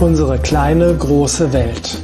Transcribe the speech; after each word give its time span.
Unsere 0.00 0.38
kleine, 0.38 0.96
große 0.96 1.52
Welt. 1.52 1.98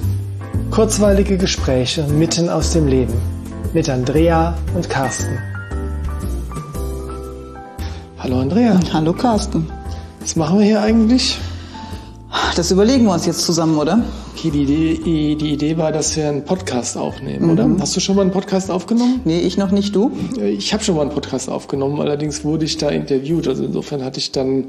Kurzweilige 0.70 1.38
Gespräche 1.38 2.06
mitten 2.06 2.50
aus 2.50 2.74
dem 2.74 2.86
Leben 2.86 3.14
mit 3.72 3.88
Andrea 3.88 4.54
und 4.74 4.90
Carsten. 4.90 5.38
Hallo 8.18 8.40
Andrea. 8.40 8.78
Hallo 8.92 9.14
Carsten. 9.14 9.70
Was 10.20 10.36
machen 10.36 10.58
wir 10.58 10.66
hier 10.66 10.82
eigentlich? 10.82 11.38
Das 12.54 12.70
überlegen 12.70 13.06
wir 13.06 13.14
uns 13.14 13.24
jetzt 13.24 13.40
zusammen, 13.40 13.78
oder? 13.78 14.02
Okay, 14.34 14.50
die 14.50 14.64
Idee, 14.64 15.34
die 15.36 15.52
Idee 15.54 15.78
war, 15.78 15.90
dass 15.90 16.14
wir 16.18 16.28
einen 16.28 16.44
Podcast 16.44 16.98
aufnehmen, 16.98 17.46
mhm. 17.46 17.50
oder? 17.50 17.70
Hast 17.80 17.96
du 17.96 18.00
schon 18.00 18.16
mal 18.16 18.22
einen 18.22 18.30
Podcast 18.30 18.70
aufgenommen? 18.70 19.22
Nee, 19.24 19.40
ich 19.40 19.56
noch 19.56 19.70
nicht, 19.70 19.96
du? 19.96 20.12
Ich 20.38 20.74
habe 20.74 20.84
schon 20.84 20.96
mal 20.96 21.02
einen 21.02 21.12
Podcast 21.12 21.48
aufgenommen, 21.48 21.98
allerdings 21.98 22.44
wurde 22.44 22.66
ich 22.66 22.76
da 22.76 22.90
interviewt. 22.90 23.48
Also 23.48 23.64
insofern 23.64 24.04
hatte 24.04 24.18
ich 24.18 24.32
dann 24.32 24.66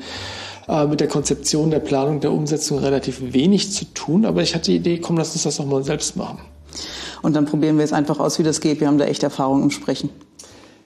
äh, 0.67 0.85
mit 0.85 0.99
der 0.99 1.07
Konzeption, 1.07 1.71
der 1.71 1.80
Planung, 1.80 2.20
der 2.20 2.31
Umsetzung 2.31 2.80
relativ 2.80 3.34
wenig 3.34 3.71
zu 3.71 3.85
tun. 3.94 4.26
Aber 4.26 4.41
ich 4.41 4.53
hatte 4.53 4.71
die 4.71 4.77
Idee, 4.77 4.99
komm, 4.99 5.17
lass 5.17 5.34
uns 5.34 5.43
das 5.43 5.57
doch 5.57 5.66
mal 5.66 5.84
selbst 5.84 6.16
machen. 6.16 6.40
Und 7.21 7.35
dann 7.35 7.45
probieren 7.45 7.77
wir 7.77 7.85
es 7.85 7.93
einfach 7.93 8.20
aus, 8.20 8.38
wie 8.40 8.43
das 8.43 8.62
geht. 8.62 8.80
Wir 8.80 8.88
haben 8.88 8.98
da 8.98 9.05
echt 9.05 9.23
Erfahrung 9.23 9.63
im 9.63 9.71
Sprechen. 9.71 10.09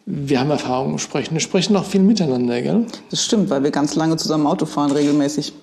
Wir 0.05 0.39
haben 0.39 0.49
Erfahrung 0.49 0.93
im 0.93 0.99
Sprechen. 0.99 1.33
Wir 1.33 1.41
sprechen 1.41 1.75
auch 1.75 1.85
viel 1.85 2.01
miteinander, 2.01 2.61
gell? 2.61 2.85
Das 3.09 3.23
stimmt, 3.23 3.49
weil 3.49 3.63
wir 3.63 3.71
ganz 3.71 3.95
lange 3.95 4.17
zusammen 4.17 4.47
Auto 4.47 4.65
fahren, 4.65 4.91
regelmäßig. 4.91 5.53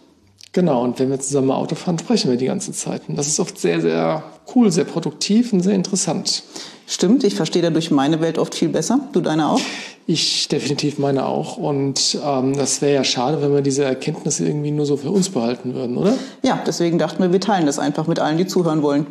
Genau, 0.52 0.82
und 0.82 0.98
wenn 0.98 1.10
wir 1.10 1.20
zusammen 1.20 1.50
Auto 1.50 1.74
fahren, 1.74 1.98
sprechen 1.98 2.30
wir 2.30 2.38
die 2.38 2.46
ganze 2.46 2.72
Zeit. 2.72 3.02
Und 3.08 3.16
das 3.16 3.26
ist 3.26 3.38
oft 3.38 3.58
sehr, 3.58 3.80
sehr 3.80 4.22
cool, 4.54 4.70
sehr 4.70 4.84
produktiv 4.84 5.52
und 5.52 5.60
sehr 5.60 5.74
interessant. 5.74 6.42
Stimmt, 6.86 7.22
ich 7.22 7.34
verstehe 7.34 7.60
dadurch 7.60 7.90
meine 7.90 8.22
Welt 8.22 8.38
oft 8.38 8.54
viel 8.54 8.70
besser. 8.70 9.00
Du 9.12 9.20
deine 9.20 9.50
auch? 9.50 9.60
Ich 10.06 10.48
definitiv 10.48 10.98
meine 10.98 11.26
auch. 11.26 11.58
Und 11.58 12.18
ähm, 12.24 12.56
das 12.56 12.80
wäre 12.80 12.94
ja 12.94 13.04
schade, 13.04 13.42
wenn 13.42 13.52
wir 13.52 13.60
diese 13.60 13.84
Erkenntnisse 13.84 14.46
irgendwie 14.46 14.70
nur 14.70 14.86
so 14.86 14.96
für 14.96 15.10
uns 15.10 15.28
behalten 15.28 15.74
würden, 15.74 15.98
oder? 15.98 16.14
Ja, 16.42 16.58
deswegen 16.66 16.98
dachten 16.98 17.22
wir, 17.22 17.30
wir 17.30 17.40
teilen 17.40 17.66
das 17.66 17.78
einfach 17.78 18.06
mit 18.06 18.18
allen, 18.18 18.38
die 18.38 18.46
zuhören 18.46 18.82
wollen. 18.82 19.06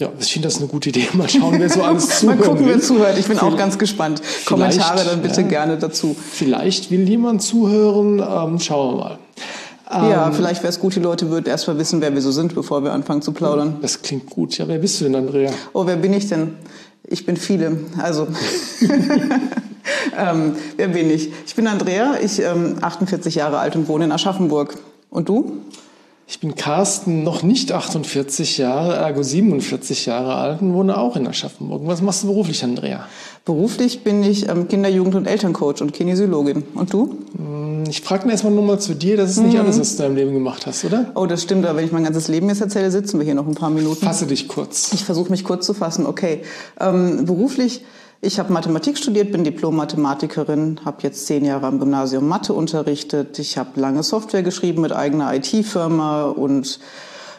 Ja, 0.00 0.08
ich 0.18 0.32
finde 0.32 0.48
das 0.48 0.58
eine 0.58 0.66
gute 0.66 0.88
Idee. 0.88 1.06
Mal 1.12 1.28
schauen, 1.28 1.60
wer 1.60 1.70
so 1.70 1.82
alles 1.84 2.18
zuhört. 2.18 2.40
Mal 2.40 2.46
gucken, 2.48 2.66
wer 2.66 2.80
zuhört. 2.80 3.16
Ich 3.16 3.28
bin 3.28 3.38
auch 3.38 3.56
ganz 3.56 3.78
gespannt. 3.78 4.20
Kommentare 4.44 5.04
dann 5.04 5.22
bitte 5.22 5.42
ja, 5.42 5.46
gerne 5.46 5.78
dazu. 5.78 6.16
Vielleicht 6.18 6.90
will 6.90 7.08
jemand 7.08 7.42
zuhören. 7.42 8.18
Ähm, 8.18 8.58
schauen 8.58 8.96
wir 8.96 9.04
mal. 9.04 9.18
Ja, 9.94 10.26
ähm, 10.26 10.32
vielleicht 10.32 10.62
wäre 10.62 10.72
es 10.72 10.80
gut, 10.80 10.94
die 10.96 11.00
Leute 11.00 11.30
würden 11.30 11.46
erst 11.46 11.68
mal 11.68 11.78
wissen, 11.78 12.00
wer 12.00 12.12
wir 12.12 12.20
so 12.20 12.32
sind, 12.32 12.54
bevor 12.54 12.82
wir 12.82 12.92
anfangen 12.92 13.22
zu 13.22 13.32
plaudern. 13.32 13.76
Das 13.80 14.02
klingt 14.02 14.28
gut. 14.28 14.58
Ja, 14.58 14.66
wer 14.68 14.78
bist 14.78 15.00
du 15.00 15.04
denn, 15.04 15.14
Andrea? 15.14 15.50
Oh, 15.72 15.86
wer 15.86 15.96
bin 15.96 16.12
ich 16.12 16.28
denn? 16.28 16.54
Ich 17.06 17.26
bin 17.26 17.36
viele. 17.36 17.78
Also, 18.02 18.26
ähm, 20.18 20.56
wer 20.76 20.88
bin 20.88 21.10
ich? 21.10 21.30
Ich 21.46 21.54
bin 21.54 21.66
Andrea, 21.66 22.14
ich 22.22 22.40
ähm, 22.40 22.76
48 22.80 23.34
Jahre 23.34 23.58
alt 23.58 23.76
und 23.76 23.88
wohne 23.88 24.06
in 24.06 24.12
Aschaffenburg. 24.12 24.76
Und 25.10 25.28
du? 25.28 25.60
Ich 26.26 26.40
bin 26.40 26.54
Carsten, 26.54 27.22
noch 27.22 27.42
nicht 27.42 27.70
48 27.70 28.56
Jahre, 28.56 28.96
ergo 28.96 29.22
47 29.22 30.06
Jahre 30.06 30.36
alt 30.36 30.62
und 30.62 30.72
wohne 30.72 30.96
auch 30.96 31.16
in 31.16 31.26
Aschaffenburg. 31.26 31.82
Was 31.84 32.00
machst 32.00 32.22
du 32.22 32.28
beruflich, 32.28 32.64
Andrea? 32.64 33.06
Beruflich 33.44 34.02
bin 34.02 34.22
ich 34.22 34.48
ähm, 34.48 34.66
Kinder-, 34.66 34.88
Jugend- 34.88 35.16
und 35.16 35.26
Elterncoach 35.26 35.82
und 35.82 35.92
Kinesiologin. 35.92 36.64
Und 36.74 36.92
du? 36.94 37.18
Hm, 37.84 37.90
ich 37.90 38.00
frage 38.02 38.26
mir 38.26 38.32
erstmal 38.32 38.52
nur 38.52 38.64
mal 38.64 38.78
zu 38.78 38.94
dir, 38.94 39.16
das 39.16 39.30
ist 39.30 39.38
nicht 39.38 39.54
mhm. 39.54 39.60
alles, 39.60 39.80
was 39.80 39.96
du 39.96 40.02
in 40.02 40.08
deinem 40.08 40.16
Leben 40.16 40.32
gemacht 40.32 40.66
hast, 40.66 40.84
oder? 40.84 41.12
Oh, 41.14 41.26
das 41.26 41.42
stimmt, 41.42 41.64
aber 41.66 41.78
wenn 41.78 41.84
ich 41.84 41.92
mein 41.92 42.04
ganzes 42.04 42.28
Leben 42.28 42.48
jetzt 42.48 42.60
erzähle, 42.60 42.90
sitzen 42.90 43.18
wir 43.18 43.24
hier 43.24 43.34
noch 43.34 43.46
ein 43.46 43.54
paar 43.54 43.70
Minuten. 43.70 44.04
Fasse 44.04 44.26
dich 44.26 44.48
kurz. 44.48 44.92
Ich 44.92 45.04
versuche 45.04 45.30
mich 45.30 45.44
kurz 45.44 45.66
zu 45.66 45.74
fassen, 45.74 46.06
okay. 46.06 46.42
Ähm, 46.80 47.24
beruflich 47.24 47.82
ich 48.26 48.38
habe 48.38 48.50
Mathematik 48.54 48.96
studiert, 48.96 49.32
bin 49.32 49.44
Diplom-Mathematikerin, 49.44 50.80
habe 50.86 51.02
jetzt 51.02 51.26
zehn 51.26 51.44
Jahre 51.44 51.66
am 51.66 51.78
Gymnasium 51.78 52.26
Mathe 52.26 52.54
unterrichtet. 52.54 53.38
Ich 53.38 53.58
habe 53.58 53.78
lange 53.78 54.02
Software 54.02 54.42
geschrieben 54.42 54.80
mit 54.80 54.92
eigener 54.92 55.34
IT-Firma 55.34 56.24
und 56.24 56.80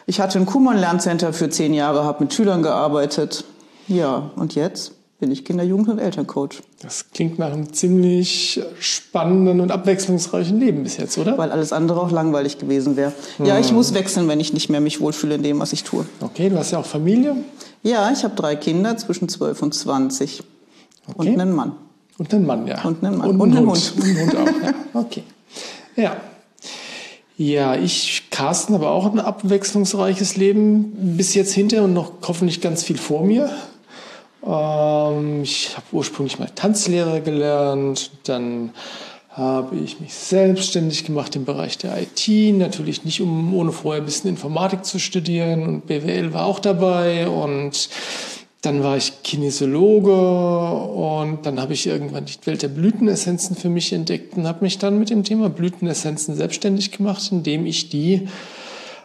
ich 0.06 0.20
hatte 0.20 0.38
ein 0.38 0.46
Kumon 0.46 0.76
Lerncenter 0.76 1.32
für 1.32 1.50
zehn 1.50 1.74
Jahre, 1.74 2.04
habe 2.04 2.22
mit 2.22 2.32
Schülern 2.32 2.62
gearbeitet. 2.62 3.44
Ja, 3.88 4.30
und 4.36 4.54
jetzt 4.54 4.92
bin 5.18 5.30
ich 5.30 5.44
Kinder-, 5.44 5.64
Jugend- 5.64 5.88
und 5.88 5.98
Elterncoach. 5.98 6.62
Das 6.82 7.10
klingt 7.10 7.38
nach 7.38 7.52
einem 7.52 7.72
ziemlich 7.72 8.60
spannenden 8.78 9.60
und 9.60 9.70
abwechslungsreichen 9.70 10.60
Leben 10.60 10.82
bis 10.82 10.98
jetzt, 10.98 11.16
oder? 11.16 11.38
Weil 11.38 11.50
alles 11.50 11.72
andere 11.72 12.00
auch 12.00 12.10
langweilig 12.10 12.58
gewesen 12.58 12.96
wäre. 12.96 13.12
Hm. 13.38 13.46
Ja, 13.46 13.58
ich 13.58 13.72
muss 13.72 13.94
wechseln, 13.94 14.28
wenn 14.28 14.40
ich 14.40 14.52
nicht 14.52 14.68
mehr 14.68 14.80
mich 14.80 15.00
wohlfühle 15.00 15.36
in 15.36 15.42
dem, 15.42 15.58
was 15.58 15.72
ich 15.72 15.84
tue. 15.84 16.06
Okay, 16.20 16.50
du 16.50 16.58
hast 16.58 16.70
ja 16.70 16.78
auch 16.78 16.86
Familie? 16.86 17.36
Ja, 17.82 18.10
ich 18.12 18.24
habe 18.24 18.34
drei 18.34 18.56
Kinder 18.56 18.96
zwischen 18.96 19.28
12 19.28 19.62
und 19.62 19.74
20. 19.74 20.42
Okay. 21.06 21.30
Und 21.30 21.40
einen 21.40 21.54
Mann. 21.54 21.72
Und 22.18 22.32
einen 22.34 22.46
Mann, 22.46 22.66
ja. 22.66 22.82
Und 22.82 23.04
einen 23.04 23.18
Mann. 23.18 23.30
Und, 23.30 23.40
und 23.40 23.56
einen 23.56 23.70
Hund. 23.70 23.94
Hund. 23.96 24.04
Und 24.04 24.04
einen 24.04 24.20
Hund 24.20 24.36
auch, 24.36 24.62
ja. 24.62 24.74
Okay. 25.00 25.22
Ja. 25.96 26.16
Ja, 27.38 27.74
ich, 27.74 28.24
Carsten, 28.30 28.72
habe 28.72 28.88
auch 28.88 29.12
ein 29.12 29.20
abwechslungsreiches 29.20 30.36
Leben 30.36 31.16
bis 31.16 31.34
jetzt 31.34 31.52
hinter 31.52 31.84
und 31.84 31.92
noch 31.92 32.12
hoffentlich 32.26 32.62
ganz 32.62 32.82
viel 32.82 32.96
vor 32.96 33.24
mir. 33.24 33.50
Ähm, 34.46 35.42
ich 35.42 35.76
habe 35.76 35.86
ursprünglich 35.92 36.38
mal 36.38 36.50
Tanzlehrer 36.54 37.20
gelernt, 37.20 38.10
dann 38.24 38.70
habe 39.30 39.76
ich 39.76 40.00
mich 40.00 40.14
selbstständig 40.14 41.04
gemacht 41.04 41.36
im 41.36 41.44
Bereich 41.44 41.76
der 41.76 42.00
IT, 42.00 42.56
natürlich 42.56 43.04
nicht 43.04 43.20
um 43.20 43.54
ohne 43.54 43.70
vorher 43.70 44.02
ein 44.02 44.06
bisschen 44.06 44.30
Informatik 44.30 44.84
zu 44.86 44.98
studieren 44.98 45.62
und 45.62 45.86
BWL 45.86 46.32
war 46.32 46.46
auch 46.46 46.58
dabei 46.58 47.28
und 47.28 47.90
dann 48.62 48.82
war 48.82 48.96
ich 48.96 49.22
Kinesiologe 49.22 50.10
und 50.10 51.44
dann 51.44 51.60
habe 51.60 51.74
ich 51.74 51.86
irgendwann 51.86 52.24
die 52.24 52.34
Welt 52.46 52.62
der 52.62 52.68
Blütenessenzen 52.68 53.56
für 53.56 53.68
mich 53.68 53.92
entdeckt 53.92 54.36
und 54.38 54.46
habe 54.46 54.64
mich 54.64 54.78
dann 54.78 54.98
mit 54.98 55.10
dem 55.10 55.22
Thema 55.22 55.50
Blütenessenzen 55.50 56.34
selbstständig 56.34 56.90
gemacht, 56.92 57.30
indem 57.30 57.66
ich 57.66 57.90
die 57.90 58.28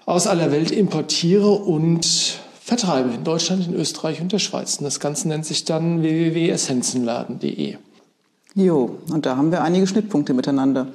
aus 0.06 0.28
aller 0.28 0.52
Welt 0.52 0.72
importiere 0.72 1.52
und 1.52 2.40
vertreibe 2.64 3.14
in 3.14 3.24
Deutschland, 3.24 3.68
in 3.68 3.74
Österreich 3.74 4.22
und 4.22 4.32
der 4.32 4.40
Schweiz. 4.40 4.78
Und 4.78 4.86
das 4.86 5.00
Ganze 5.00 5.28
nennt 5.28 5.46
sich 5.46 5.66
dann 5.66 6.02
www.essenzenladen.de. 6.02 7.78
Jo, 8.54 8.98
und 9.10 9.26
da 9.26 9.38
haben 9.38 9.50
wir 9.52 9.64
einige 9.64 9.88
Schnittpunkte 9.88 10.34
miteinander. 10.34 10.88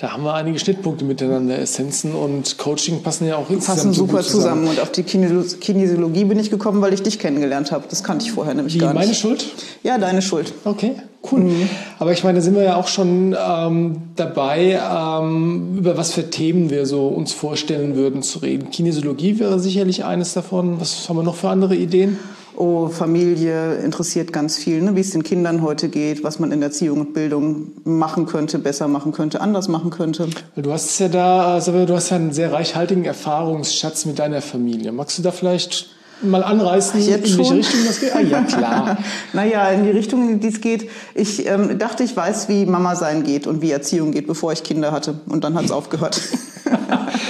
Da 0.00 0.12
haben 0.12 0.24
wir 0.24 0.34
einige 0.34 0.58
Schnittpunkte 0.58 1.04
miteinander. 1.04 1.56
Essenzen 1.60 2.12
und 2.12 2.58
Coaching 2.58 3.04
passen 3.04 3.28
ja 3.28 3.36
auch 3.36 3.48
insgesamt 3.50 3.78
passen 3.78 3.92
super 3.92 4.22
so 4.24 4.30
zusammen. 4.30 4.62
zusammen. 4.64 4.68
Und 4.68 4.80
auf 4.80 4.90
die 4.90 5.04
Kinesiologie 5.04 6.24
bin 6.24 6.40
ich 6.40 6.50
gekommen, 6.50 6.82
weil 6.82 6.92
ich 6.92 7.04
dich 7.04 7.20
kennengelernt 7.20 7.70
habe. 7.70 7.84
Das 7.88 8.02
kannte 8.02 8.24
ich 8.24 8.32
vorher 8.32 8.54
nämlich 8.54 8.74
Wie, 8.74 8.78
gar 8.78 8.92
nicht. 8.92 9.00
meine 9.00 9.14
Schuld? 9.14 9.46
Ja, 9.84 9.96
deine 9.96 10.22
Schuld. 10.22 10.52
Okay, 10.64 10.96
cool. 11.30 11.40
Mhm. 11.40 11.68
Aber 11.98 12.12
ich 12.12 12.24
meine, 12.24 12.38
da 12.38 12.42
sind 12.42 12.54
wir 12.54 12.62
ja 12.62 12.76
auch 12.76 12.88
schon 12.88 13.36
ähm, 13.38 13.96
dabei, 14.16 14.80
ähm, 14.80 15.76
über 15.78 15.96
was 15.96 16.12
für 16.12 16.30
Themen 16.30 16.70
wir 16.70 16.86
so 16.86 17.08
uns 17.08 17.32
vorstellen 17.32 17.96
würden 17.96 18.22
zu 18.22 18.40
reden. 18.40 18.70
Kinesiologie 18.70 19.38
wäre 19.38 19.58
sicherlich 19.58 20.04
eines 20.04 20.34
davon. 20.34 20.80
Was 20.80 21.08
haben 21.08 21.16
wir 21.16 21.22
noch 21.22 21.36
für 21.36 21.48
andere 21.48 21.76
Ideen? 21.76 22.18
oh, 22.56 22.88
Familie 22.88 23.76
interessiert 23.76 24.32
ganz 24.32 24.56
viel, 24.56 24.80
ne? 24.80 24.96
wie 24.96 25.00
es 25.00 25.10
den 25.10 25.22
Kindern 25.22 25.62
heute 25.62 25.88
geht, 25.88 26.24
was 26.24 26.38
man 26.38 26.52
in 26.52 26.62
Erziehung 26.62 27.00
und 27.00 27.14
Bildung 27.14 27.72
machen 27.84 28.26
könnte, 28.26 28.58
besser 28.58 28.88
machen 28.88 29.12
könnte, 29.12 29.40
anders 29.40 29.68
machen 29.68 29.90
könnte. 29.90 30.28
Du 30.56 30.72
hast 30.72 30.98
ja 30.98 31.08
da, 31.08 31.54
also 31.54 31.86
du 31.86 31.94
hast 31.94 32.10
ja 32.10 32.16
einen 32.16 32.32
sehr 32.32 32.52
reichhaltigen 32.52 33.04
Erfahrungsschatz 33.04 34.04
mit 34.06 34.18
deiner 34.18 34.42
Familie. 34.42 34.92
Magst 34.92 35.18
du 35.18 35.22
da 35.22 35.32
vielleicht 35.32 35.93
mal 36.22 36.42
anreißen, 36.42 37.00
Jetzt 37.00 37.08
in 37.08 37.38
welche 37.38 37.44
schon? 37.44 37.56
Richtung 37.56 37.80
das 37.86 38.00
geht? 38.00 38.14
Ah, 38.14 38.20
ja, 38.20 38.42
klar. 38.42 38.98
naja, 39.32 39.68
in 39.68 39.84
die 39.84 39.90
Richtung, 39.90 40.28
in 40.28 40.40
die 40.40 40.48
es 40.48 40.60
geht. 40.60 40.88
Ich 41.14 41.46
ähm, 41.46 41.78
dachte, 41.78 42.02
ich 42.04 42.16
weiß, 42.16 42.48
wie 42.48 42.66
Mama 42.66 42.96
sein 42.96 43.22
geht 43.22 43.46
und 43.46 43.62
wie 43.62 43.70
Erziehung 43.70 44.12
geht, 44.12 44.26
bevor 44.26 44.52
ich 44.52 44.62
Kinder 44.62 44.92
hatte. 44.92 45.14
Und 45.26 45.44
dann 45.44 45.54
hat 45.54 45.64
es 45.64 45.70
aufgehört. 45.70 46.20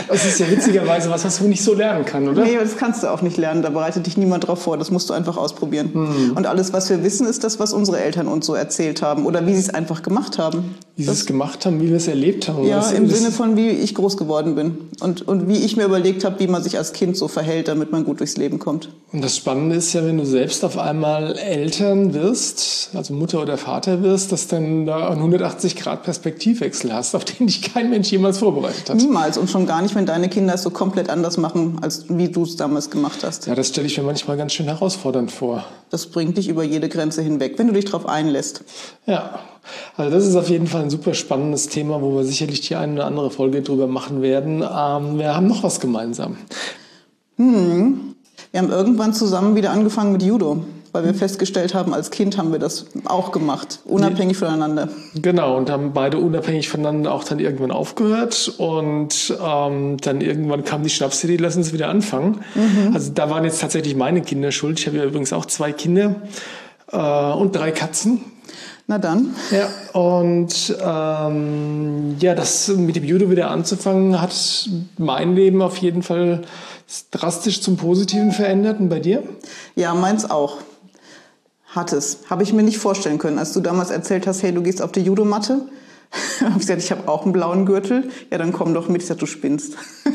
das 0.09 0.25
ist 0.25 0.41
ja 0.41 0.51
witzigerweise 0.51 1.11
was, 1.11 1.25
was 1.25 1.41
man 1.41 1.51
nicht 1.51 1.63
so 1.63 1.75
lernen 1.75 2.05
kann, 2.05 2.29
oder? 2.29 2.45
Nee, 2.45 2.57
das 2.61 2.77
kannst 2.77 3.03
du 3.03 3.09
auch 3.09 3.23
nicht 3.23 3.37
lernen. 3.37 3.63
Da 3.63 3.71
bereitet 3.71 4.07
dich 4.07 4.17
niemand 4.17 4.47
drauf 4.47 4.63
vor. 4.63 4.77
Das 4.77 4.91
musst 4.91 5.11
du 5.11 5.15
einfach 5.15 5.37
ausprobieren. 5.37 5.91
Hm. 5.93 6.33
Und 6.35 6.47
alles, 6.47 6.73
was 6.73 6.91
wir 6.91 7.03
wissen, 7.03 7.27
ist 7.27 7.45
das, 7.45 7.59
was 7.59 7.73
unsere 7.73 8.01
Eltern 8.01 8.29
uns 8.29 8.47
so 8.47 8.55
erzählt 8.55 9.03
haben 9.03 9.27
oder 9.27 9.47
wie 9.47 9.55
sie 9.55 9.61
es 9.61 9.71
einfach 9.71 10.03
gemacht 10.03 10.39
haben. 10.39 10.77
Wie 10.97 11.05
sie 11.05 11.11
es 11.11 11.27
gemacht 11.27 11.67
haben, 11.67 11.81
wie 11.81 11.89
wir 11.89 11.97
es 11.97 12.09
erlebt 12.09 12.49
haben. 12.49 12.67
Ja, 12.67 12.89
im 12.91 13.09
Sinne 13.09 13.31
von, 13.31 13.57
wie 13.57 13.69
ich 13.69 13.95
groß 13.95 14.17
geworden 14.17 14.55
bin. 14.55 14.89
Und, 15.01 15.27
und 15.27 15.49
wie 15.49 15.59
ich 15.59 15.77
mir 15.77 15.85
überlegt 15.85 16.25
habe, 16.25 16.39
wie 16.41 16.47
man 16.47 16.63
sich 16.63 16.79
als 16.79 16.93
Kind 16.93 17.17
so 17.17 17.29
verhält, 17.29 17.69
damit 17.69 17.93
man 17.93 18.05
gut 18.05 18.21
durchs 18.21 18.37
Leben 18.37 18.59
kommt. 18.59 18.91
Und 19.13 19.23
das 19.23 19.37
Spannende 19.37 19.77
ist 19.77 19.93
ja, 19.93 20.05
wenn 20.05 20.19
du 20.19 20.27
selbst 20.27 20.65
auf 20.65 20.79
einmal 20.79 21.37
Eltern 21.37 22.15
wirst, 22.15 22.91
also 22.95 23.15
Mutter 23.15 23.41
oder 23.41 23.57
Vater 23.57 24.03
wirst, 24.03 24.33
dass 24.33 24.49
dann 24.49 24.87
da 24.87 25.09
einen 25.09 25.19
180 25.19 25.77
Grad 25.77 26.03
Perspektivwechsel 26.03 26.93
hast, 26.93 27.15
auf 27.15 27.25
den 27.25 27.47
dich 27.47 27.63
kein 27.63 27.91
Mensch 27.91 28.11
jemals 28.11 28.39
vorbereitet 28.39 28.91
hat. 28.91 28.97
Niemals 28.97 29.39
und 29.39 29.49
schon 29.55 29.67
gar 29.67 29.83
nicht, 29.83 29.95
wenn 29.95 30.05
deine 30.05 30.29
Kinder 30.29 30.55
es 30.55 30.65
so 30.65 30.71
komplett 30.71 31.09
anders 31.09 31.37
machen, 31.37 31.79
als 31.81 32.07
wie 32.09 32.29
du 32.29 32.43
es 32.43 32.57
damals 32.57 32.91
gemacht 32.91 33.23
hast. 33.23 33.47
Ja, 33.47 33.55
das 33.55 33.69
stelle 33.69 33.87
ich 33.87 33.97
mir 33.97 34.03
manchmal 34.03 34.37
ganz 34.37 34.53
schön 34.53 34.67
herausfordernd 34.67 35.31
vor. 35.31 35.65
Das 35.91 36.07
bringt 36.07 36.37
dich 36.37 36.49
über 36.49 36.65
jede 36.65 36.89
Grenze 36.89 37.23
hinweg, 37.23 37.57
wenn 37.57 37.69
du 37.69 37.73
dich 37.73 37.85
darauf 37.85 38.09
einlässt. 38.09 38.65
Ja, 39.07 39.39
also 39.97 40.11
das 40.11 40.27
ist 40.27 40.35
auf 40.35 40.51
jeden 40.51 40.67
Fall 40.67 40.83
ein 40.83 40.91
super 40.91 41.15
spannendes 41.15 41.69
Thema, 41.69 42.03
wo 42.03 42.17
wir 42.17 42.25
sicherlich 42.25 42.63
die 42.63 42.75
eine 42.75 42.95
oder 42.95 43.07
andere 43.07 43.31
Folge 43.31 43.63
drüber 43.63 43.87
machen 43.87 44.23
werden. 44.23 44.57
Ähm, 44.57 45.19
wir 45.21 45.37
haben 45.37 45.47
noch 45.47 45.63
was 45.63 45.79
gemeinsam. 45.79 46.37
Hm. 47.37 48.17
Wir 48.51 48.61
haben 48.61 48.73
irgendwann 48.73 49.15
zusammen 49.15 49.55
wieder 49.55 49.71
angefangen 49.71 50.11
mit 50.11 50.25
Judo. 50.25 50.65
Weil 50.95 51.05
wir 51.05 51.13
festgestellt 51.13 51.75
haben, 51.75 51.93
als 51.93 52.13
Kind 52.13 52.39
haben 52.39 52.53
wir 52.53 52.61
das 52.61 52.87
auch 53.05 53.33
gemacht, 53.33 53.81
unabhängig 53.85 54.37
voneinander. 54.37 54.89
Genau, 55.17 55.57
und 55.57 55.69
haben 55.69 55.93
beide 55.93 56.19
unabhängig 56.19 56.69
voneinander 56.69 57.13
auch 57.13 57.25
dann 57.25 57.41
irgendwann 57.41 57.73
aufgehört 57.73 58.55
und 58.59 59.37
ähm, 59.45 59.97
dann 59.97 60.21
irgendwann 60.21 60.63
kam 60.63 60.85
die 60.85 60.91
Schnapsidee, 60.91 61.37
lass 61.37 61.57
uns 61.57 61.73
wieder 61.73 61.89
anfangen. 61.89 62.43
Mhm. 62.55 62.95
Also 62.95 63.11
da 63.13 63.29
waren 63.29 63.43
jetzt 63.43 63.61
tatsächlich 63.61 63.97
meine 63.97 64.23
Kinder 64.23 64.53
schuld. 64.53 64.79
Ich 64.79 64.87
habe 64.87 64.97
ja 64.97 65.05
übrigens 65.05 65.33
auch 65.33 65.47
zwei 65.47 65.73
Kinder 65.73 66.15
äh, 66.93 66.97
und 66.97 67.57
drei 67.57 67.73
Katzen. 67.73 68.21
Na 68.87 68.99
dann. 68.99 69.35
Ja, 69.51 70.01
und 70.01 70.77
ähm, 70.81 72.17
ja, 72.21 72.37
das 72.37 72.69
mit 72.69 72.95
dem 72.95 73.03
Judo 73.03 73.33
wieder 73.33 73.51
anzufangen, 73.51 74.21
hat 74.21 74.69
mein 74.97 75.35
Leben 75.35 75.61
auf 75.61 75.79
jeden 75.79 76.05
Fall 76.05 76.43
drastisch 77.11 77.63
zum 77.63 77.77
Positiven 77.77 78.31
verändert. 78.31 78.79
Und 78.79 78.91
bei 78.91 79.01
dir? 79.01 79.25
Ja, 79.75 79.93
meins 79.95 80.31
auch. 80.31 80.59
Hat 81.75 81.93
es. 81.93 82.19
Habe 82.31 82.43
ich 82.43 82.53
mir 82.53 82.63
nicht 82.63 82.79
vorstellen 82.79 83.19
können. 83.19 83.39
Als 83.39 83.53
du 83.53 83.61
damals 83.61 83.91
erzählt 83.91 84.27
hast, 84.27 84.43
hey, 84.43 84.53
du 84.53 84.63
gehst 84.63 84.81
auf 84.81 84.93
die 84.93 85.01
Judomatte, 85.01 85.63
habe 86.41 86.53
ich 86.53 86.59
gesagt, 86.61 86.83
ich 86.83 86.91
habe 86.91 87.09
auch 87.09 87.25
einen 87.25 87.33
blauen 87.33 87.67
Gürtel. 87.67 88.11
Ja, 88.31 88.39
dann 88.39 88.53
komm 88.53 88.75
doch 88.75 88.89
mit. 88.89 89.03
Ich 89.03 89.09
sag, 89.09 89.19
du 89.19 89.27
spinnst. 89.27 89.75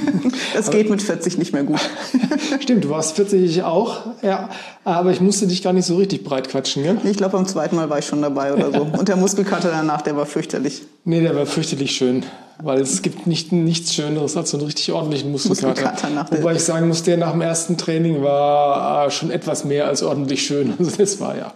Das 0.54 0.72
geht 0.72 0.90
mit 0.90 1.02
40 1.02 1.38
nicht 1.38 1.54
mehr 1.54 1.64
gut. 1.64 1.80
Stimmt, 2.60 2.84
du 2.84 2.90
warst 2.90 3.16
40, 3.16 3.44
ich 3.44 3.64
auch. 3.64 4.00
Ja, 4.24 4.50
aber 4.84 5.12
ich 5.12 5.22
musste 5.22 5.48
dich 5.48 5.62
gar 5.62 5.74
nicht 5.74 5.86
so 5.86 5.96
richtig 5.96 6.24
breit 6.24 6.50
quatschen, 6.50 6.84
gell? 6.84 6.98
Ich 7.04 7.18
glaube, 7.18 7.38
beim 7.38 7.46
zweiten 7.46 7.76
Mal 7.76 7.90
war 7.90 8.00
ich 8.00 8.06
schon 8.06 8.22
dabei 8.22 8.54
oder 8.54 8.72
so. 8.72 8.82
Und 8.82 9.08
der 9.08 9.16
Muskelkater 9.16 9.70
danach, 9.70 10.02
der 10.02 10.18
war 10.18 10.26
fürchterlich. 10.26 10.82
Nee, 11.06 11.22
der 11.22 11.36
war 11.36 11.46
fürchterlich 11.46 11.92
schön. 11.92 12.26
Weil 12.62 12.82
es 12.82 13.02
gibt 13.02 13.26
nicht, 13.26 13.54
nichts 13.54 13.94
Schöneres 13.94 14.36
als 14.36 14.50
so 14.50 14.58
einen 14.58 14.66
richtig 14.66 14.92
ordentlichen 14.92 15.32
Muskelkater. 15.32 15.70
Muskelkater 15.70 16.10
nach 16.10 16.30
Wobei 16.32 16.56
ich 16.56 16.64
sagen 16.64 16.90
muss, 16.90 17.04
der 17.04 17.16
nach 17.16 17.32
dem 17.32 17.40
ersten 17.40 17.78
Training 17.78 18.22
war 18.22 19.08
äh, 19.08 19.12
schon 19.12 19.32
etwas 19.32 19.64
mehr 19.64 19.88
als 19.88 20.04
ordentlich 20.04 20.46
schön. 20.46 20.74
Also 20.80 20.96
das 20.98 21.20
war 21.22 21.38
ja. 21.38 21.54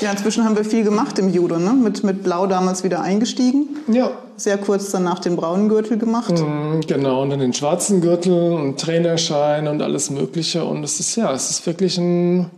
Ja, 0.00 0.10
inzwischen 0.10 0.44
haben 0.44 0.56
wir 0.56 0.64
viel 0.64 0.84
gemacht 0.84 1.18
im 1.18 1.32
Judo, 1.32 1.58
ne? 1.58 1.72
Mit, 1.72 2.04
mit 2.04 2.22
Blau 2.22 2.46
damals 2.46 2.84
wieder 2.84 3.00
eingestiegen. 3.00 3.68
Ja. 3.90 4.10
Sehr 4.36 4.58
kurz 4.58 4.90
danach 4.90 5.20
den 5.20 5.36
braunen 5.36 5.68
Gürtel 5.68 5.96
gemacht. 5.96 6.32
Mhm, 6.32 6.80
genau, 6.86 7.22
und 7.22 7.30
dann 7.30 7.38
den 7.38 7.54
schwarzen 7.54 8.00
Gürtel 8.00 8.52
und 8.52 8.80
Trainerschein 8.80 9.68
und 9.68 9.80
alles 9.80 10.10
Mögliche. 10.10 10.64
Und 10.64 10.82
es 10.82 11.00
ist 11.00 11.16
ja, 11.16 11.32
es 11.32 11.50
ist 11.50 11.66
wirklich 11.66 11.96
ein 11.98 12.50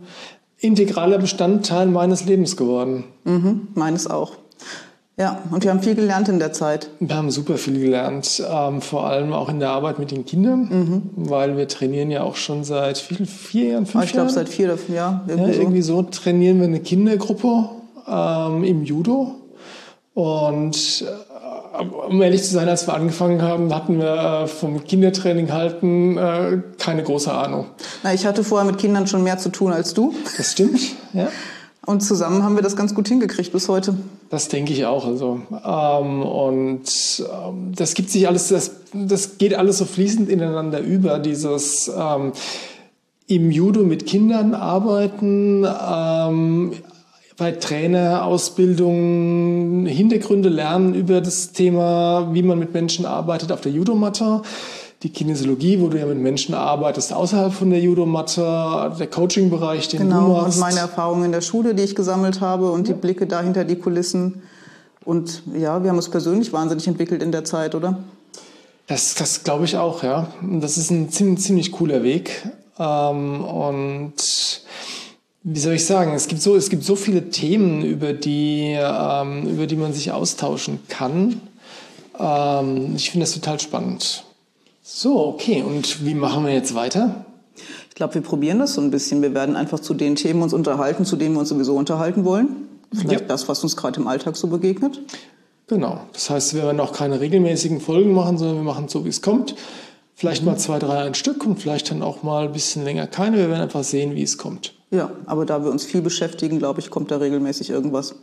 integraler 0.59 1.19
Bestandteil 1.19 1.85
meines 1.87 2.25
Lebens 2.25 2.57
geworden. 2.57 3.05
Mhm, 3.23 3.67
meines 3.75 4.09
auch. 4.09 4.33
Ja, 5.19 5.41
und 5.49 5.63
wir 5.63 5.71
haben 5.71 5.81
viel 5.81 5.95
gelernt 5.95 6.29
in 6.29 6.37
der 6.37 6.53
Zeit. 6.53 6.91
Wir 6.99 7.15
haben 7.15 7.31
super 7.31 7.57
viel 7.57 7.79
gelernt, 7.79 8.43
ähm, 8.47 8.81
vor 8.83 9.07
allem 9.07 9.33
auch 9.33 9.49
in 9.49 9.59
der 9.59 9.71
Arbeit 9.71 9.97
mit 9.97 10.11
den 10.11 10.25
Kindern, 10.25 10.59
mhm. 10.69 11.11
weil 11.15 11.57
wir 11.57 11.67
trainieren 11.67 12.11
ja 12.11 12.21
auch 12.21 12.35
schon 12.35 12.63
seit 12.63 12.99
viel, 12.99 13.25
vier 13.25 13.69
Jahren, 13.69 13.87
fünf 13.87 14.05
ich 14.05 14.13
Jahren. 14.13 14.27
Ich 14.27 14.33
glaube 14.33 14.45
seit 14.45 14.49
vier, 14.49 14.71
oder 14.71 14.77
ja, 14.93 15.23
irgendwie, 15.27 15.47
ja, 15.47 15.53
so. 15.53 15.59
irgendwie 15.59 15.81
so 15.81 16.01
trainieren 16.03 16.59
wir 16.59 16.67
eine 16.67 16.81
Kindergruppe 16.81 17.69
ähm, 18.07 18.63
im 18.63 18.83
Judo. 18.83 19.33
Und 20.13 21.03
äh, 21.03 21.83
um 21.83 22.21
ehrlich 22.21 22.43
zu 22.43 22.53
sein, 22.53 22.69
als 22.69 22.87
wir 22.87 22.93
angefangen 22.93 23.41
haben, 23.41 23.73
hatten 23.73 23.97
wir 23.97 24.43
äh, 24.43 24.47
vom 24.47 24.83
Kindertraining 24.83 25.51
halten 25.51 26.15
äh, 26.19 26.61
keine 26.77 27.01
große 27.01 27.33
Ahnung. 27.33 27.65
Na, 28.03 28.13
ich 28.13 28.27
hatte 28.27 28.43
vorher 28.43 28.69
mit 28.69 28.79
Kindern 28.79 29.07
schon 29.07 29.23
mehr 29.23 29.39
zu 29.39 29.49
tun 29.49 29.73
als 29.73 29.95
du. 29.95 30.13
Das 30.37 30.51
stimmt, 30.51 30.79
ja. 31.13 31.29
Und 31.87 32.01
zusammen 32.01 32.43
haben 32.43 32.55
wir 32.57 32.61
das 32.61 32.75
ganz 32.75 32.93
gut 32.93 33.07
hingekriegt 33.07 33.53
bis 33.53 33.69
heute. 33.69 33.95
Das 34.29 34.49
denke 34.49 34.73
ich 34.73 34.85
auch. 34.85 35.07
Also 35.07 35.39
ähm, 35.51 36.21
und 36.21 36.83
ähm, 36.83 37.71
das 37.73 37.93
gibt 37.93 38.09
sich 38.09 38.27
alles, 38.27 38.49
das, 38.49 38.71
das 38.93 39.37
geht 39.37 39.53
alles 39.53 39.77
so 39.77 39.85
fließend 39.85 40.27
ineinander 40.27 40.81
über. 40.81 41.17
Dieses 41.17 41.89
ähm, 41.97 42.33
im 43.27 43.51
Judo 43.51 43.83
mit 43.83 44.05
Kindern 44.05 44.53
arbeiten, 44.53 45.65
ähm, 45.65 46.73
bei 47.37 47.53
Trainerausbildung 47.53 49.85
Hintergründe 49.85 50.49
lernen 50.49 50.93
über 50.93 51.21
das 51.21 51.53
Thema, 51.53 52.27
wie 52.33 52.43
man 52.43 52.59
mit 52.59 52.73
Menschen 52.73 53.05
arbeitet 53.05 53.53
auf 53.53 53.61
der 53.61 53.71
Judomatte 53.71 54.41
die 55.03 55.09
Kinesiologie, 55.09 55.79
wo 55.79 55.89
du 55.89 55.99
ja 55.99 56.05
mit 56.05 56.17
Menschen 56.17 56.55
arbeitest, 56.55 57.13
außerhalb 57.13 57.53
von 57.53 57.69
der 57.69 57.79
Judomatte, 57.79 58.95
der 58.97 59.07
Coaching-Bereich, 59.07 59.89
den 59.89 59.99
genau, 59.99 60.21
du 60.21 60.27
machst. 60.27 60.55
Genau, 60.55 60.55
und 60.55 60.59
meine 60.59 60.79
Erfahrungen 60.79 61.25
in 61.25 61.31
der 61.31 61.41
Schule, 61.41 61.75
die 61.75 61.83
ich 61.83 61.95
gesammelt 61.95 62.41
habe 62.41 62.71
und 62.71 62.87
ja. 62.87 62.93
die 62.93 62.99
Blicke 62.99 63.27
dahinter 63.27 63.63
die 63.63 63.75
Kulissen. 63.75 64.41
Und 65.05 65.43
ja, 65.53 65.83
wir 65.83 65.89
haben 65.89 65.97
uns 65.97 66.09
persönlich 66.09 66.51
wahnsinnig 66.51 66.87
entwickelt 66.87 67.21
in 67.21 67.31
der 67.31 67.43
Zeit, 67.43 67.75
oder? 67.75 67.99
Das, 68.87 69.15
das 69.15 69.43
glaube 69.43 69.65
ich 69.65 69.77
auch, 69.77 70.01
ja. 70.01 70.27
Das 70.41 70.77
ist 70.77 70.89
ein 70.89 71.09
ziemlich, 71.09 71.41
ziemlich 71.41 71.71
cooler 71.71 72.03
Weg. 72.03 72.49
Ähm, 72.79 73.43
und 73.45 74.13
wie 75.43 75.59
soll 75.59 75.73
ich 75.73 75.85
sagen, 75.85 76.13
es 76.13 76.27
gibt 76.27 76.41
so, 76.41 76.55
es 76.55 76.69
gibt 76.69 76.83
so 76.83 76.95
viele 76.95 77.29
Themen, 77.29 77.83
über 77.83 78.13
die, 78.13 78.75
ähm, 78.77 79.47
über 79.47 79.67
die 79.67 79.75
man 79.75 79.93
sich 79.93 80.11
austauschen 80.11 80.79
kann. 80.89 81.41
Ähm, 82.19 82.93
ich 82.95 83.11
finde 83.11 83.25
das 83.25 83.33
total 83.33 83.59
spannend. 83.59 84.25
So, 84.89 85.27
okay. 85.27 85.63
Und 85.63 86.05
wie 86.05 86.13
machen 86.13 86.45
wir 86.45 86.53
jetzt 86.53 86.73
weiter? 86.73 87.25
Ich 87.89 87.95
glaube, 87.95 88.15
wir 88.15 88.21
probieren 88.21 88.59
das 88.59 88.75
so 88.75 88.81
ein 88.81 88.89
bisschen. 88.89 89.21
Wir 89.21 89.33
werden 89.33 89.57
einfach 89.57 89.81
zu 89.81 89.93
den 89.93 90.15
Themen 90.15 90.41
uns 90.41 90.53
unterhalten, 90.53 91.03
zu 91.03 91.17
denen 91.17 91.35
wir 91.35 91.41
uns 91.41 91.49
sowieso 91.49 91.75
unterhalten 91.75 92.23
wollen. 92.23 92.47
Vielleicht 92.93 93.21
ja. 93.21 93.27
das, 93.27 93.49
was 93.49 93.61
uns 93.63 93.75
gerade 93.75 93.99
im 93.99 94.07
Alltag 94.07 94.37
so 94.37 94.47
begegnet. 94.47 95.01
Genau. 95.67 95.99
Das 96.13 96.29
heißt, 96.29 96.53
wir 96.53 96.63
werden 96.63 96.79
auch 96.79 96.93
keine 96.93 97.19
regelmäßigen 97.19 97.81
Folgen 97.81 98.13
machen, 98.13 98.37
sondern 98.37 98.55
wir 98.55 98.63
machen 98.63 98.87
so, 98.87 99.03
wie 99.03 99.09
es 99.09 99.21
kommt. 99.21 99.55
Vielleicht 100.15 100.43
mhm. 100.43 100.51
mal 100.51 100.57
zwei, 100.57 100.79
drei 100.79 100.99
ein 100.99 101.15
Stück 101.15 101.45
und 101.45 101.59
vielleicht 101.59 101.91
dann 101.91 102.01
auch 102.01 102.23
mal 102.23 102.45
ein 102.45 102.53
bisschen 102.53 102.85
länger 102.85 103.07
keine. 103.07 103.39
Wir 103.39 103.49
werden 103.49 103.63
einfach 103.63 103.83
sehen, 103.83 104.15
wie 104.15 104.23
es 104.23 104.37
kommt. 104.37 104.73
Ja, 104.89 105.11
aber 105.25 105.45
da 105.45 105.65
wir 105.65 105.69
uns 105.69 105.83
viel 105.83 106.01
beschäftigen, 106.01 106.59
glaube 106.59 106.79
ich, 106.79 106.89
kommt 106.89 107.11
da 107.11 107.17
regelmäßig 107.17 107.71
irgendwas. 107.71 108.15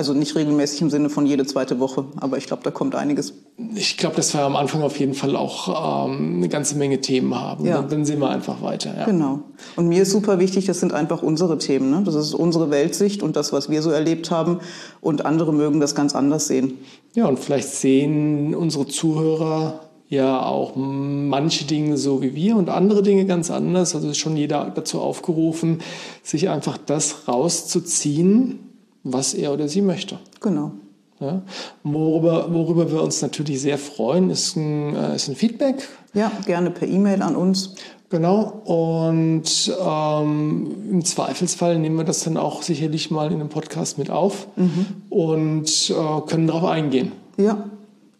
Also 0.00 0.14
nicht 0.14 0.34
regelmäßig 0.34 0.80
im 0.80 0.88
Sinne 0.88 1.10
von 1.10 1.26
jede 1.26 1.44
zweite 1.44 1.78
Woche, 1.78 2.06
aber 2.16 2.38
ich 2.38 2.46
glaube, 2.46 2.62
da 2.62 2.70
kommt 2.70 2.94
einiges. 2.94 3.34
Ich 3.74 3.98
glaube, 3.98 4.16
dass 4.16 4.32
wir 4.32 4.40
am 4.40 4.56
Anfang 4.56 4.80
auf 4.80 4.98
jeden 4.98 5.12
Fall 5.12 5.36
auch 5.36 6.06
ähm, 6.08 6.36
eine 6.36 6.48
ganze 6.48 6.76
Menge 6.76 7.02
Themen 7.02 7.34
haben. 7.34 7.66
Ja. 7.66 7.82
Dann, 7.82 7.90
dann 7.90 8.04
sehen 8.06 8.18
wir 8.18 8.30
einfach 8.30 8.62
weiter. 8.62 8.96
Ja. 8.96 9.04
Genau. 9.04 9.40
Und 9.76 9.88
mir 9.88 10.00
ist 10.00 10.12
super 10.12 10.38
wichtig, 10.38 10.64
das 10.64 10.80
sind 10.80 10.94
einfach 10.94 11.22
unsere 11.22 11.58
Themen. 11.58 11.90
Ne? 11.90 12.00
Das 12.02 12.14
ist 12.14 12.32
unsere 12.32 12.70
Weltsicht 12.70 13.22
und 13.22 13.36
das, 13.36 13.52
was 13.52 13.68
wir 13.68 13.82
so 13.82 13.90
erlebt 13.90 14.30
haben. 14.30 14.60
Und 15.02 15.26
andere 15.26 15.52
mögen 15.52 15.80
das 15.80 15.94
ganz 15.94 16.14
anders 16.14 16.46
sehen. 16.46 16.78
Ja, 17.14 17.26
und 17.26 17.38
vielleicht 17.38 17.68
sehen 17.68 18.54
unsere 18.54 18.86
Zuhörer 18.86 19.80
ja 20.08 20.42
auch 20.42 20.76
manche 20.76 21.66
Dinge 21.66 21.98
so 21.98 22.22
wie 22.22 22.34
wir 22.34 22.56
und 22.56 22.70
andere 22.70 23.02
Dinge 23.02 23.26
ganz 23.26 23.50
anders. 23.50 23.94
Also 23.94 24.08
ist 24.08 24.16
schon 24.16 24.38
jeder 24.38 24.72
dazu 24.74 24.98
aufgerufen, 24.98 25.82
sich 26.22 26.48
einfach 26.48 26.78
das 26.78 27.28
rauszuziehen, 27.28 28.69
was 29.02 29.34
er 29.34 29.52
oder 29.52 29.68
sie 29.68 29.82
möchte. 29.82 30.18
Genau. 30.40 30.72
Ja. 31.20 31.42
Worüber, 31.82 32.52
worüber 32.52 32.90
wir 32.90 33.02
uns 33.02 33.20
natürlich 33.20 33.60
sehr 33.60 33.76
freuen, 33.76 34.30
ist 34.30 34.56
ein, 34.56 34.96
äh, 34.96 35.16
ist 35.16 35.28
ein 35.28 35.36
Feedback. 35.36 35.86
Ja, 36.14 36.32
gerne 36.46 36.70
per 36.70 36.88
E-Mail 36.88 37.22
an 37.22 37.36
uns. 37.36 37.74
Genau. 38.08 38.62
Und 38.64 39.72
ähm, 39.86 40.74
im 40.90 41.04
Zweifelsfall 41.04 41.78
nehmen 41.78 41.96
wir 41.96 42.04
das 42.04 42.24
dann 42.24 42.36
auch 42.36 42.62
sicherlich 42.62 43.10
mal 43.10 43.28
in 43.28 43.34
einem 43.34 43.50
Podcast 43.50 43.98
mit 43.98 44.10
auf 44.10 44.48
mhm. 44.56 44.86
und 45.10 45.90
äh, 45.90 46.20
können 46.26 46.46
darauf 46.46 46.64
eingehen. 46.64 47.12
Ja. 47.36 47.70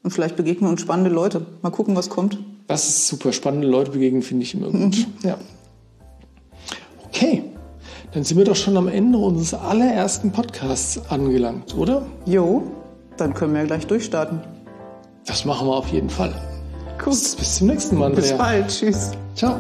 Und 0.02 0.10
vielleicht 0.12 0.36
begegnen 0.36 0.70
uns 0.70 0.80
spannende 0.80 1.10
Leute. 1.10 1.44
Mal 1.62 1.70
gucken, 1.70 1.96
was 1.96 2.08
kommt. 2.08 2.38
Das 2.68 2.88
ist 2.88 3.08
super. 3.08 3.32
Spannende 3.32 3.66
Leute 3.66 3.90
begegnen 3.90 4.22
finde 4.22 4.44
ich 4.44 4.54
immer 4.54 4.70
gut. 4.70 4.80
Mhm. 4.80 5.06
Ja. 5.24 5.36
Okay. 7.08 7.49
Dann 8.12 8.24
sind 8.24 8.38
wir 8.38 8.44
doch 8.44 8.56
schon 8.56 8.76
am 8.76 8.88
Ende 8.88 9.18
unseres 9.18 9.54
allerersten 9.54 10.32
Podcasts 10.32 11.00
angelangt, 11.10 11.76
oder? 11.76 12.02
Jo, 12.26 12.62
dann 13.16 13.34
können 13.34 13.54
wir 13.54 13.64
gleich 13.64 13.86
durchstarten. 13.86 14.40
Das 15.26 15.44
machen 15.44 15.68
wir 15.68 15.76
auf 15.76 15.88
jeden 15.88 16.10
Fall. 16.10 16.34
Bis, 17.04 17.36
bis 17.36 17.56
zum 17.56 17.68
nächsten 17.68 17.96
Mal. 17.98 18.06
Andrea. 18.06 18.22
Bis 18.22 18.38
bald. 18.38 18.68
Tschüss. 18.68 19.12
Ciao. 19.34 19.56